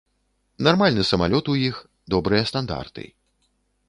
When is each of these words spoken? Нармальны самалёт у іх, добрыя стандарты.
Нармальны 0.67 1.03
самалёт 1.11 1.51
у 1.53 1.57
іх, 1.69 1.75
добрыя 2.13 2.43
стандарты. 2.53 3.03